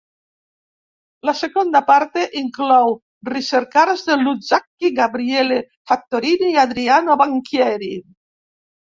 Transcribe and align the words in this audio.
La 1.29 1.35
"Seconda 1.41 1.81
parte" 1.89 2.23
inclou 2.41 2.97
ricercars 3.31 4.07
de 4.09 4.19
Luzzaschi, 4.25 4.93
Gabriele 5.03 5.63
Fattorini 5.93 6.53
i 6.59 6.63
Adriano 6.67 7.23
Banchieri. 7.25 7.97